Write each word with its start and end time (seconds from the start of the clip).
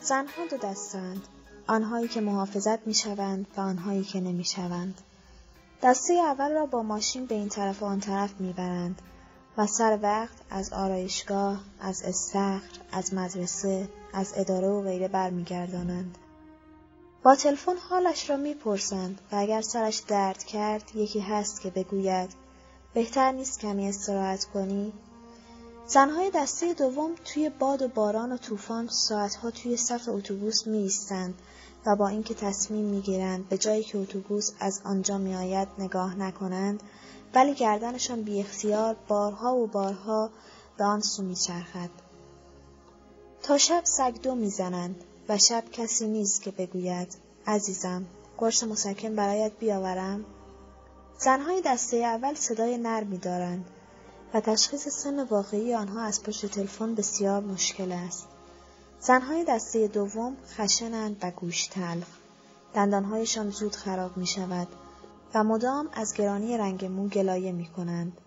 زنها 0.00 0.46
دو 0.50 0.56
دستند. 0.56 1.28
آنهایی 1.66 2.08
که 2.08 2.20
محافظت 2.20 2.86
می‌شوند 2.86 3.46
و 3.56 3.60
آنهایی 3.60 4.04
که 4.04 4.20
نمی‌شوند. 4.20 5.00
دسته 5.82 6.14
اول 6.14 6.52
را 6.52 6.66
با 6.66 6.82
ماشین 6.82 7.26
به 7.26 7.34
این 7.34 7.48
طرف 7.48 7.82
و 7.82 7.86
آن 7.86 8.00
طرف 8.00 8.40
می‌برند. 8.40 9.02
و 9.58 9.66
سر 9.66 9.98
وقت 10.02 10.36
از 10.50 10.72
آرایشگاه 10.72 11.60
از 11.80 12.02
استخر 12.02 12.70
از 12.92 13.14
مدرسه 13.14 13.88
از 14.12 14.32
اداره 14.36 14.68
و 14.68 14.82
غیره 14.82 15.08
برمیگردانند. 15.08 16.18
با 17.22 17.36
تلفن 17.36 17.76
حالش 17.76 18.30
را 18.30 18.36
می‌پرسند 18.36 19.20
و 19.32 19.36
اگر 19.36 19.60
سرش 19.60 19.96
درد 19.98 20.44
کرد 20.44 20.90
یکی 20.94 21.20
هست 21.20 21.60
که 21.60 21.70
بگوید 21.70 22.30
بهتر 22.94 23.32
نیست 23.32 23.60
کمی 23.60 23.88
استراحت 23.88 24.44
کنی؟ 24.44 24.92
زنهای 25.86 26.30
دسته 26.34 26.74
دوم 26.74 27.10
توی 27.24 27.50
باد 27.50 27.82
و 27.82 27.88
باران 27.88 28.32
و 28.32 28.36
طوفان 28.36 28.88
ساعتها 28.88 29.50
توی 29.50 29.76
صف 29.76 30.08
اتوبوس 30.08 30.66
می 30.66 30.78
ایستند 30.78 31.34
و 31.86 31.96
با 31.96 32.08
اینکه 32.08 32.34
تصمیم 32.34 32.84
می‌گیرند 32.84 33.48
به 33.48 33.58
جایی 33.58 33.84
که 33.84 33.98
اتوبوس 33.98 34.50
از 34.60 34.80
آنجا 34.84 35.18
میآید 35.18 35.68
نگاه 35.78 36.18
نکنند 36.18 36.82
ولی 37.36 37.54
گردنشان 37.54 38.22
بی 38.22 38.40
اختیار 38.40 38.96
بارها 39.08 39.56
و 39.56 39.66
بارها 39.66 40.30
به 40.76 40.84
آن 40.84 41.00
سو 41.00 41.22
میچرخد 41.22 41.90
تا 43.42 43.58
شب 43.58 43.82
سگدو 43.84 44.34
می‌زنند 44.34 45.04
و 45.28 45.38
شب 45.38 45.64
کسی 45.72 46.06
نیست 46.06 46.42
که 46.42 46.50
بگوید 46.50 47.16
عزیزم 47.46 48.06
قرص 48.38 48.64
مسکن 48.64 49.14
برایت 49.14 49.52
بیاورم 49.58 50.24
زنهای 51.18 51.62
دسته 51.64 51.96
اول 51.96 52.34
صدای 52.34 52.78
نرمی 52.78 53.18
دارند 53.18 53.64
و 54.34 54.40
تشخیص 54.40 54.88
سن 54.88 55.24
واقعی 55.24 55.74
آنها 55.74 56.02
از 56.02 56.22
پشت 56.22 56.46
تلفن 56.46 56.94
بسیار 56.94 57.40
مشکل 57.40 57.92
است. 57.92 58.26
زنهای 59.00 59.44
دسته 59.44 59.88
دوم 59.88 60.36
خشنند 60.48 61.16
و 61.22 61.30
گوش 61.30 61.66
تلخ. 61.66 62.06
دندانهایشان 62.74 63.50
زود 63.50 63.76
خراب 63.76 64.16
می 64.16 64.26
شود 64.26 64.68
مدام 65.42 65.88
از 65.92 66.14
گرانی 66.14 66.58
رنگ 66.58 66.84
مو 66.84 67.08
گلایه 67.08 67.52
می 67.52 67.66
کنند. 67.66 68.20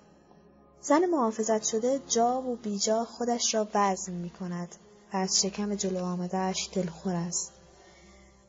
زن 0.81 1.05
محافظت 1.05 1.63
شده 1.63 1.99
جا 2.07 2.41
و 2.41 2.55
بیجا 2.55 3.05
خودش 3.05 3.55
را 3.55 3.67
وزن 3.73 4.13
می 4.13 4.29
کند 4.29 4.75
و 5.13 5.17
از 5.17 5.41
شکم 5.41 5.75
جلو 5.75 6.03
آمدهش 6.03 6.69
دلخور 6.73 7.15
است. 7.15 7.51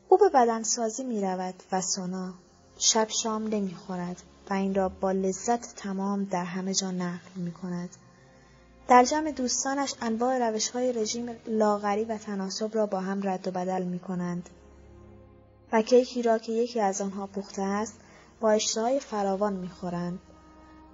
او 0.09 0.19
به 0.19 0.29
بدنسازی 0.29 1.05
می 1.05 1.21
رود 1.21 1.55
و 1.73 1.81
سونا 1.81 2.35
شب 2.79 3.09
شام 3.09 3.47
نمی 3.47 3.75
خورد 3.75 4.23
و 4.51 4.55
این 4.55 4.75
را 4.75 4.89
با 4.89 5.13
لذت 5.13 5.75
تمام 5.75 6.25
در 6.25 6.45
همه 6.45 6.75
جا 6.75 6.91
نقل 6.91 7.31
می 7.37 7.53
کند. 7.53 7.91
در 8.89 9.05
جمع 9.05 9.33
دوستانش 9.33 9.95
انواع 10.01 10.51
روش 10.51 10.69
های 10.69 10.93
رژیم 10.93 11.37
لاغری 11.47 12.05
و 12.05 12.19
تناسب 12.19 12.75
را 12.75 12.87
با 12.87 13.01
هم 13.01 13.29
رد 13.29 13.49
و 13.49 13.51
بدل 13.51 13.83
می 13.83 13.99
کنند. 13.99 14.51
و 15.73 15.83
کیکی 15.83 16.23
را 16.23 16.39
که 16.39 16.53
یکی 16.53 16.81
از 16.81 17.01
آنها 17.01 17.27
پخته 17.27 17.63
است 17.63 17.95
با 18.41 18.51
اشتهای 18.51 19.01
فراوان 19.01 19.53
می 19.53 19.69
خورند. 19.69 20.19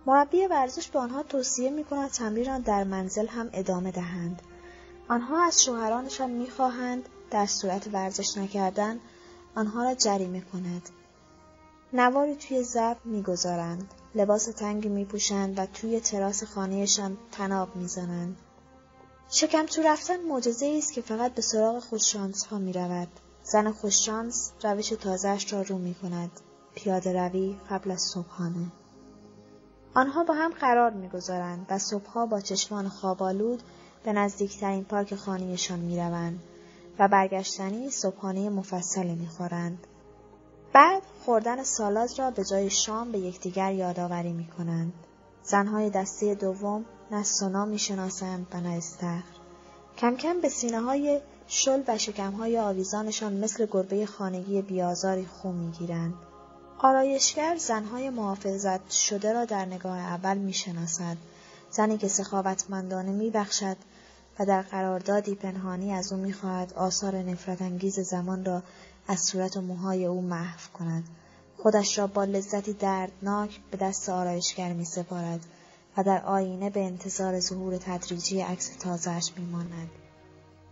مربی 0.07 0.47
ورزش 0.47 0.89
به 0.89 0.99
آنها 0.99 1.23
توصیه 1.23 1.71
می 1.71 1.85
کند 1.85 2.11
تمرین 2.11 2.47
را 2.47 2.59
در 2.59 2.85
منزل 2.85 3.27
هم 3.27 3.51
ادامه 3.53 3.91
دهند. 3.91 4.43
آنها 5.09 5.47
از 5.47 5.65
شوهرانشان 5.65 6.31
می 6.31 6.51
خواهند 6.51 7.09
در 7.31 7.47
صورت 7.47 7.89
ورزش 7.93 8.39
نکردن 8.39 9.01
آنها 9.55 9.85
را 9.85 9.95
جریمه 9.95 10.41
کند. 10.41 10.89
نواری 11.93 12.37
توی 12.37 12.63
زب 12.63 12.97
می‌گذارند 13.05 13.95
لباس 14.15 14.45
تنگی 14.45 14.89
میپوشند 14.89 15.59
و 15.59 15.67
توی 15.67 16.01
تراس 16.01 16.45
خانهشان 16.45 17.19
تناب 17.33 17.77
می‌زنند 17.77 18.37
شکم 19.31 19.67
تو 19.67 19.83
رفتن 19.83 20.21
معجزه 20.21 20.75
است 20.79 20.93
که 20.93 21.01
فقط 21.01 21.35
به 21.35 21.43
سراغ 21.43 21.79
خوششانس 21.79 22.47
ها 22.47 22.59
می 22.59 22.73
رود. 22.73 23.09
زن 23.43 23.73
خوششانس 23.73 24.53
روش 24.63 24.89
تازهش 24.89 25.53
را 25.53 25.63
رو 25.63 25.79
می 25.79 25.95
کند. 25.95 26.31
پیاده 26.77 27.13
روی 27.13 27.57
قبل 27.71 27.91
از 27.91 28.03
صبحانه. 28.03 28.67
آنها 29.95 30.25
با 30.25 30.35
هم 30.35 30.53
قرار 30.53 30.91
می‌گذارند 30.91 31.67
و 31.71 31.79
صبحها 31.79 32.27
با 32.27 32.41
چشمان 32.41 32.89
خوابالود 32.89 33.63
به 34.05 34.13
نزدیکترین 34.13 34.85
پارک 34.85 35.15
خانهشان 35.15 35.79
می 35.79 35.97
روند 35.97 36.43
و 36.99 37.09
برگشتنی 37.09 37.91
صبحانه 37.91 38.49
مفصلی 38.49 39.15
می 39.15 39.27
خورند. 39.27 39.87
بعد 40.73 41.03
خوردن 41.25 41.63
سالاد 41.63 42.19
را 42.19 42.31
به 42.31 42.45
جای 42.45 42.71
شام 42.71 43.13
به 43.13 43.19
یکدیگر 43.19 43.73
یادآوری 43.73 44.33
می 44.33 44.47
کنند. 44.47 44.93
زنهای 45.43 45.91
دسته 45.91 46.35
دوم 46.35 46.85
نه 47.11 47.23
سونا 47.23 47.65
می 47.65 47.79
شناسند 47.79 48.47
و 48.53 48.61
نه 48.61 48.69
استخر. 48.69 49.23
کم 49.97 50.17
کم 50.17 50.41
به 50.41 50.49
سینه 50.49 50.81
های 50.81 51.21
شل 51.47 51.83
و 51.89 51.99
شکم 51.99 52.33
های 52.33 52.59
آویزانشان 52.59 53.33
مثل 53.33 53.67
گربه 53.71 54.07
خانگی 54.07 54.63
بیازاری 54.63 55.27
خو 55.27 55.53
می 55.53 55.71
گیرند. 55.71 56.15
آرایشگر 56.79 57.57
زنهای 57.57 58.11
محافظت 58.11 58.91
شده 58.91 59.33
را 59.33 59.45
در 59.45 59.65
نگاه 59.65 59.99
اول 59.99 60.39
می 60.39 60.53
شناسد. 60.53 61.17
زنی 61.71 61.99
که 61.99 62.09
سخاوتمندانه 62.09 63.13
می 63.13 63.31
بخشد 63.31 63.77
و 64.39 64.47
در 64.47 64.63
قراردادی 64.63 65.35
پنهانی 65.35 65.93
از 65.93 66.13
او 66.13 66.19
می 66.19 66.33
خواهد 66.33 66.73
آثار 66.73 67.17
نفرت 67.17 67.63
انگیز 67.63 68.01
زمان 68.01 68.45
را 68.45 68.63
از 69.09 69.21
صورت 69.21 69.57
و 69.57 69.61
موهای 69.61 70.07
او 70.07 70.23
محو 70.23 70.73
کند. 70.75 71.05
خودش 71.57 71.99
را 71.99 72.07
با 72.07 72.25
لذتی 72.25 72.73
دردناک 72.73 73.61
به 73.71 73.77
دست 73.77 74.09
آرایشگر 74.09 74.73
می 74.73 74.85
سپارد 74.85 75.41
و 75.97 76.03
در 76.03 76.25
آینه 76.25 76.71
به 76.71 76.81
انتظار 76.81 77.41
ظهور 77.41 77.77
تدریجی 77.77 78.41
عکس 78.41 78.69
تازهش 78.69 79.33
می 79.37 79.45
ماند. 79.45 79.91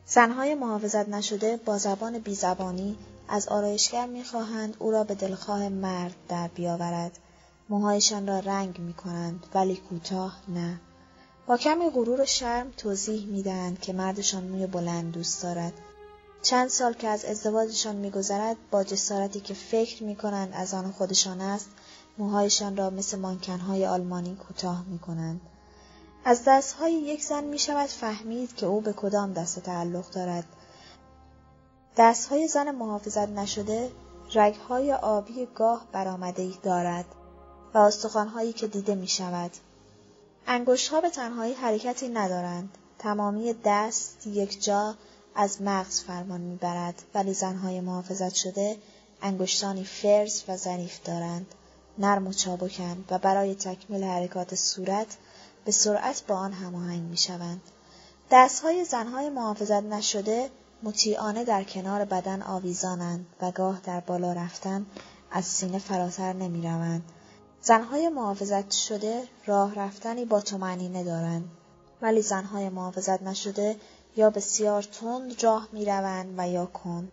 زنهای 0.07 0.55
محافظت 0.55 1.09
نشده 1.09 1.57
با 1.57 1.79
زبان 1.79 2.19
بیزبانی 2.19 2.99
از 3.29 3.49
آرایشگر 3.49 4.07
می‌خواهند 4.07 4.77
او 4.79 4.91
را 4.91 5.05
به 5.05 5.15
دلخواه 5.15 5.69
مرد 5.69 6.15
در 6.29 6.49
بیاورد. 6.49 7.19
موهایشان 7.69 8.27
را 8.27 8.39
رنگ 8.39 8.79
می 8.79 8.95
کنند 8.95 9.47
ولی 9.55 9.77
کوتاه 9.77 10.37
نه. 10.49 10.81
با 11.47 11.57
کمی 11.57 11.91
غرور 11.91 12.21
و 12.21 12.25
شرم 12.27 12.73
توضیح 12.77 13.27
می 13.27 13.43
دهند 13.43 13.81
که 13.81 13.93
مردشان 13.93 14.45
موی 14.45 14.67
بلند 14.67 15.13
دوست 15.13 15.43
دارد. 15.43 15.73
چند 16.43 16.69
سال 16.69 16.93
که 16.93 17.09
از 17.09 17.25
ازدواجشان 17.25 17.97
میگذرد 17.97 18.57
با 18.71 18.85
جسارتی 18.85 19.41
که 19.41 19.55
فکر 19.55 20.03
می 20.03 20.17
کنند 20.17 20.53
از 20.55 20.75
آن 20.75 20.93
خودشان 20.93 21.41
است 21.41 21.69
موهایشان 22.19 22.77
را 22.77 22.91
مثل 22.91 23.19
مانکنهای 23.19 23.87
آلمانی 23.87 24.37
کوتاه 24.37 24.85
می 24.89 24.99
کنند. 24.99 25.41
از 26.27 26.43
دستهای 26.47 26.93
یک 26.93 27.23
زن 27.23 27.45
می 27.45 27.59
شود 27.59 27.89
فهمید 27.89 28.57
که 28.57 28.67
او 28.67 28.81
به 28.81 28.93
کدام 28.93 29.33
دست 29.33 29.61
تعلق 29.61 30.11
دارد. 30.11 30.45
دستهای 31.97 32.49
زن 32.49 32.71
محافظت 32.71 33.29
نشده 33.29 33.91
رگهای 34.35 34.93
آبی 34.93 35.49
گاه 35.55 35.87
برآمده 35.93 36.51
دارد 36.63 37.05
و 37.75 37.79
استخوانهایی 37.79 38.53
که 38.53 38.67
دیده 38.67 38.95
می 38.95 39.09
شود. 39.09 39.51
انگشتها 40.47 41.01
به 41.01 41.11
تنهایی 41.11 41.55
حرکتی 41.55 42.09
ندارند. 42.09 42.79
تمامی 42.99 43.55
دست 43.65 44.27
یک 44.27 44.65
جا 44.65 44.95
از 45.35 45.63
مغز 45.63 46.01
فرمان 46.01 46.41
می‌برد 46.41 47.03
ولی 47.15 47.35
زنهای 47.35 47.81
محافظت 47.81 48.35
شده 48.35 48.77
انگشتانی 49.23 49.85
فرز 49.85 50.43
و 50.49 50.57
ظریف 50.57 51.03
دارند 51.05 51.47
نرم 51.99 52.27
و 52.27 52.33
چابکند 52.33 53.05
و 53.11 53.19
برای 53.19 53.55
تکمیل 53.55 54.05
حرکات 54.05 54.55
صورت 54.55 55.17
به 55.65 55.73
سرعت 55.73 56.23
با 56.29 56.35
آن 56.37 56.53
هماهنگ 56.53 57.03
می‌شوند 57.03 57.61
دستهای 58.31 58.85
زنهای 58.85 59.31
محافظت 59.31 59.83
نشده 59.83 60.51
مطیعانه 60.83 61.45
در 61.45 61.65
کنار 61.65 62.05
بدن 62.05 62.43
آویزانند 62.43 63.27
و 63.41 63.51
گاه 63.51 63.81
در 63.81 64.01
بالا 64.01 64.33
رفتن 64.33 64.87
از 65.31 65.45
سینه 65.45 65.79
فراتر 65.79 66.33
نمی 66.33 66.63
روند. 66.63 67.03
زنهای 67.63 68.09
محافظت 68.09 68.71
شده 68.71 69.23
راه 69.47 69.75
رفتنی 69.75 70.25
با 70.25 70.41
تمنینه 70.41 71.05
دارند 71.05 71.49
ولی 72.03 72.23
زنهای 72.23 72.69
محافظت 72.69 73.23
نشده 73.23 73.77
یا 74.17 74.31
بسیار 74.31 74.83
تند 74.83 75.45
راه 75.45 75.69
می 75.73 75.85
روند 75.85 76.35
و 76.37 76.49
یا 76.49 76.67
کند. 76.67 77.13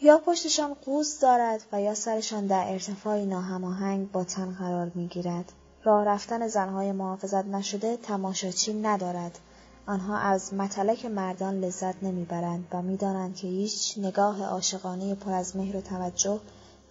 یا 0.00 0.18
پشتشان 0.18 0.74
قوز 0.74 1.20
دارد 1.20 1.62
و 1.72 1.80
یا 1.80 1.94
سرشان 1.94 2.46
در 2.46 2.64
ارتفاعی 2.68 3.26
ناهماهنگ 3.26 4.12
با 4.12 4.24
تن 4.24 4.52
قرار 4.52 4.92
می 4.94 5.06
گیرد. 5.06 5.52
راه 5.84 6.04
رفتن 6.04 6.48
زنهای 6.48 6.92
محافظت 6.92 7.44
نشده 7.44 7.96
تماشاچی 7.96 8.80
ندارد. 8.80 9.38
آنها 9.86 10.18
از 10.18 10.54
متلک 10.54 11.06
مردان 11.06 11.60
لذت 11.60 12.02
نمی‌برند 12.02 12.68
و 12.72 12.82
می‌دانند 12.82 13.36
که 13.36 13.48
هیچ 13.48 13.98
نگاه 13.98 14.44
عاشقانه 14.44 15.14
پر 15.14 15.32
از 15.32 15.56
مهر 15.56 15.76
و 15.76 15.80
توجه 15.80 16.40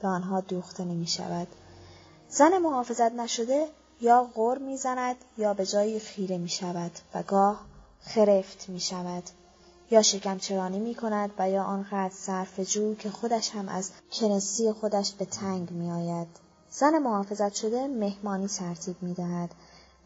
به 0.01 0.07
آنها 0.07 0.41
دوخته 0.41 0.83
نمی 0.83 1.07
شود. 1.07 1.47
زن 2.29 2.57
محافظت 2.57 3.11
نشده 3.11 3.67
یا 4.01 4.29
غور 4.35 4.57
می‌زند 4.57 5.15
یا 5.37 5.53
به 5.53 5.65
جای 5.65 5.99
خیره 5.99 6.37
می 6.37 6.49
شود 6.49 6.91
و 7.13 7.23
گاه 7.23 7.65
خرفت 8.01 8.69
می 8.69 8.79
شود. 8.79 9.23
یا 9.91 10.01
شکمچرانی 10.01 10.79
می 10.79 10.95
کند 10.95 11.31
و 11.39 11.49
یا 11.49 11.63
آنقدر 11.63 12.13
صرف 12.13 12.59
جو 12.59 12.95
که 12.95 13.09
خودش 13.09 13.49
هم 13.49 13.69
از 13.69 13.91
کنسی 14.11 14.71
خودش 14.71 15.11
به 15.11 15.25
تنگ 15.25 15.71
می 15.71 15.91
آید. 15.91 16.48
زن 16.71 16.97
محافظت 16.97 17.53
شده 17.53 17.87
مهمانی 17.87 18.47
ترتیب 18.47 18.95
می 19.01 19.13
دهد. 19.13 19.49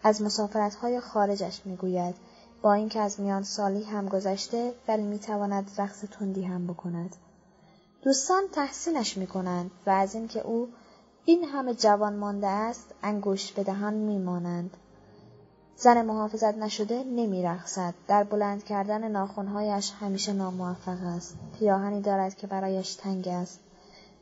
از 0.04 0.22
مسافرتهای 0.22 1.00
خارجش 1.00 1.62
می 1.66 1.76
گوید. 1.76 2.16
با 2.62 2.74
اینکه 2.74 3.00
از 3.00 3.20
میان 3.20 3.44
سالی 3.44 3.84
هم 3.84 4.10
گذشته 4.10 4.74
ولی 4.88 5.04
می 5.04 5.20
تواند 5.20 5.72
رقص 5.78 6.00
تندی 6.00 6.44
هم 6.44 6.68
بکند. 6.68 7.16
دوستان 8.02 8.44
تحسینش 8.52 9.18
می 9.18 9.28
کنند 9.28 9.72
و 9.86 9.90
از 9.90 10.16
اینکه 10.16 10.42
او 10.42 10.70
این 11.26 11.44
همه 11.44 11.74
جوان 11.74 12.16
مانده 12.16 12.48
است 12.48 12.86
انگوش 13.04 13.52
به 13.52 13.64
دهان 13.64 13.94
می 13.94 14.18
مانند. 14.18 14.78
زن 15.78 16.02
محافظت 16.02 16.58
نشده 16.58 17.04
نمی 17.04 17.44
رخصد. 17.44 17.94
در 18.08 18.24
بلند 18.24 18.64
کردن 18.64 19.12
ناخونهایش 19.12 19.92
همیشه 20.00 20.34
ناموفق 20.34 21.04
است. 21.04 21.36
پیاهنی 21.60 22.02
دارد 22.02 22.36
که 22.36 22.48
برایش 22.48 22.96
تنگ 22.96 23.28
است. 23.28 23.60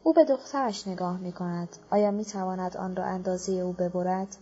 او 0.03 0.13
به 0.13 0.25
دخترش 0.25 0.87
نگاه 0.87 1.17
می 1.17 1.31
کند. 1.31 1.69
آیا 1.89 2.11
می 2.11 2.25
تواند 2.25 2.77
آن 2.77 2.95
را 2.95 3.05
اندازه 3.05 3.51
او 3.51 3.73
ببرد؟ 3.73 4.37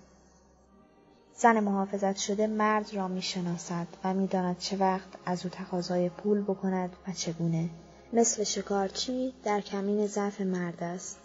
زن 1.36 1.60
محافظت 1.60 2.16
شده 2.18 2.48
مرد 2.48 2.94
را 2.94 3.08
می 3.08 3.22
شناسد 3.22 3.88
و 4.04 4.14
می 4.14 4.28
داند 4.28 4.58
چه 4.58 4.78
وقت 4.78 5.08
از 5.26 5.46
او 5.46 5.52
تقاضای 5.52 6.10
پول 6.10 6.42
بکند 6.42 6.90
و 7.08 7.12
چگونه. 7.12 7.70
مثل 8.14 8.44
شکارچی 8.44 9.34
در 9.44 9.62
کمین 9.62 10.08
ضعف 10.08 10.42
مرد 10.42 10.84
است. 10.84 11.20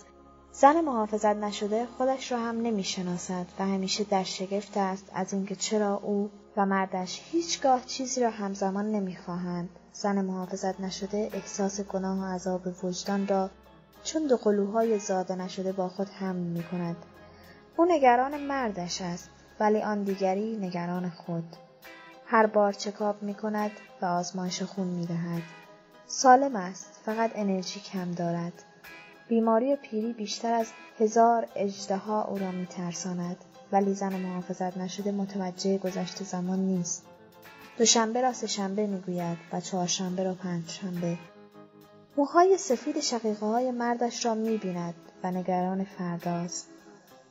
زن 0.53 0.81
محافظت 0.81 1.37
نشده 1.37 1.87
خودش 1.99 2.33
را 2.33 2.39
هم 2.39 2.63
نمی 2.63 2.85
شناسد 2.85 3.47
و 3.59 3.65
همیشه 3.65 4.05
در 4.05 4.23
شگفت 4.23 4.77
است 4.77 5.11
از 5.15 5.33
اینکه 5.33 5.57
چرا 5.57 5.97
او 5.97 6.31
و 6.57 6.67
مردش 6.67 7.23
هیچگاه 7.33 7.85
چیزی 7.85 8.21
را 8.21 8.31
همزمان 8.31 8.93
نمی‌خواهند. 8.93 9.69
زن 9.93 10.25
محافظت 10.25 10.81
نشده 10.81 11.31
احساس 11.33 11.81
گناه 11.81 12.19
و 12.19 12.35
عذاب 12.35 12.85
وجدان 12.85 13.27
را 13.27 13.51
چون 14.03 14.27
دو 14.27 14.37
قلوهای 14.37 14.99
زاده 14.99 15.35
نشده 15.35 15.73
با 15.73 15.89
خود 15.89 16.09
هم 16.09 16.37
می 16.37 16.63
کند. 16.63 16.97
او 17.77 17.85
نگران 17.85 18.41
مردش 18.41 19.03
است 19.03 19.31
ولی 19.61 19.83
آن 19.83 20.03
دیگری 20.03 20.57
نگران 20.57 21.11
خود. 21.11 21.57
هر 22.27 22.47
بار 22.47 22.73
چکاب 22.73 23.23
می 23.23 23.35
کند 23.35 23.71
و 24.03 24.07
آزمایش 24.07 24.63
خون 24.63 24.87
می 24.87 25.07
دهد. 25.07 25.43
سالم 26.07 26.57
است 26.57 27.01
فقط 27.05 27.31
انرژی 27.35 27.81
کم 27.81 28.11
دارد. 28.11 28.65
بیماری 29.29 29.77
پیری 29.77 30.13
بیشتر 30.13 30.53
از 30.53 30.67
هزار 31.01 31.47
اجدها 31.57 32.25
او 32.25 32.39
را 32.39 32.51
میترساند 32.51 33.37
ولی 33.73 33.95
زن 33.95 34.17
محافظت 34.17 34.77
نشده 34.77 35.13
متوجه 35.13 35.79
گذشته 35.79 36.25
زمان 36.25 36.59
نیست 36.59 37.07
دوشنبه 37.79 38.21
را 38.21 38.33
سهشنبه 38.33 38.87
می‌گوید 38.87 39.39
و 39.53 39.61
چهارشنبه 39.61 40.25
را 40.25 40.35
پنجشنبه 40.35 41.19
موهای 42.17 42.59
سفید 42.59 43.01
شقیقه 43.01 43.47
های 43.47 43.71
مردش 43.71 44.27
را 44.27 44.35
می‌بیند 44.35 44.95
و 45.23 45.31
نگران 45.31 45.85
فرداست. 45.85 46.69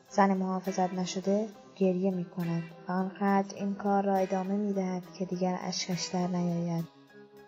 زن 0.09 0.33
محافظت 0.33 0.93
نشده 0.93 1.47
گریه 1.75 2.11
می 2.11 2.25
کند 2.25 2.63
و 2.87 2.91
آنقدر 2.91 3.55
این 3.55 3.75
کار 3.75 4.03
را 4.03 4.15
ادامه 4.15 4.55
می 4.55 4.73
دهد 4.73 5.03
که 5.19 5.25
دیگر 5.25 5.59
اشکش 5.61 6.05
در 6.05 6.27
نیاید. 6.27 6.85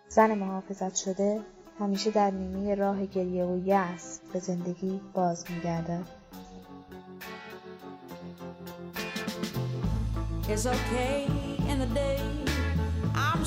زن 0.08 0.34
محافظت 0.34 0.94
شده 0.94 1.40
همیشه 1.80 2.10
در 2.10 2.30
نیمه 2.30 2.74
راه 2.74 3.06
گریه 3.06 3.44
و 3.44 3.58
یأس 3.58 4.20
به 4.32 4.38
زندگی 4.38 5.00
باز 5.14 5.44
میگردد. 5.50 6.06
It's 10.48 10.66
okay 10.66 11.26
in 11.70 11.76
the 11.80 11.90
day. 11.94 12.20
I'm 13.14 13.44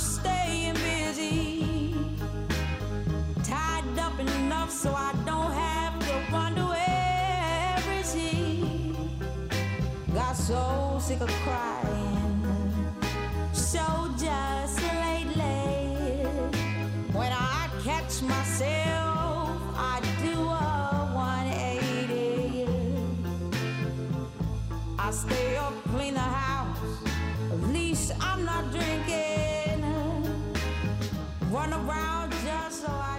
got 10.20 10.36
so 10.36 10.98
sick 11.00 11.22
of 11.22 11.32
crying, 11.46 12.44
so 13.54 13.80
just 14.18 14.82
lately. 15.06 16.26
When 17.14 17.32
I 17.32 17.70
catch 17.86 18.22
myself, 18.22 19.50
I 19.94 20.02
do 20.22 20.36
a 20.38 21.12
180. 21.16 22.68
I 25.00 25.12
stay 25.12 25.56
up, 25.56 25.74
clean 25.94 26.16
the 26.16 26.30
house. 26.44 26.78
At 27.54 27.62
least 27.78 28.12
I'm 28.20 28.44
not 28.44 28.64
drinking. 28.72 29.86
Run 31.50 31.72
around 31.74 32.34
just 32.44 32.82
so 32.82 32.92
I. 32.92 33.19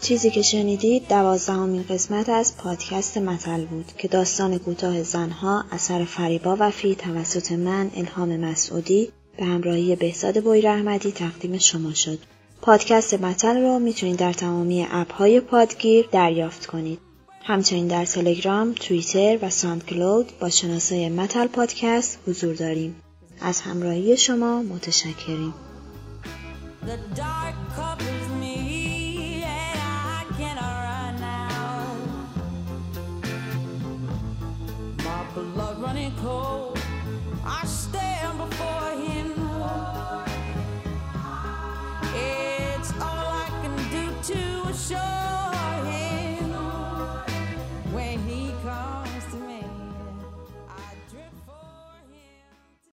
چیزی 0.00 0.30
که 0.30 0.42
شنیدید 0.42 1.08
دوازدهمین 1.08 1.82
قسمت 1.82 2.28
از 2.28 2.56
پادکست 2.56 3.18
متل 3.18 3.64
بود 3.64 3.92
که 3.98 4.08
داستان 4.08 4.58
کوتاه 4.58 5.02
زنها 5.02 5.64
اثر 5.70 6.04
فریبا 6.04 6.56
وفی 6.60 6.94
توسط 6.94 7.52
من 7.52 7.90
الهام 7.96 8.36
مسعودی 8.36 9.12
به 9.36 9.44
همراهی 9.44 9.96
بهزاد 9.96 10.42
بوی 10.42 10.92
تقدیم 11.12 11.58
شما 11.58 11.94
شد. 11.94 12.18
پادکست 12.62 13.14
متن 13.14 13.62
رو 13.62 13.78
می‌تونید 13.78 14.16
در 14.16 14.32
تمامی 14.32 14.86
اپ 14.90 15.12
های 15.12 15.40
پادگیر 15.40 16.08
دریافت 16.12 16.66
کنید. 16.66 16.98
همچنین 17.42 17.86
در 17.86 18.04
تلگرام، 18.04 18.72
توییتر 18.72 19.38
و 19.42 19.50
ساندکلود 19.50 20.32
با 20.40 20.50
شناسه 20.50 21.08
متل 21.08 21.46
پادکست 21.46 22.18
حضور 22.26 22.54
داریم. 22.54 22.96
از 23.40 23.60
همراهی 23.60 24.16
شما 24.16 24.62
متشکریم. 24.62 25.54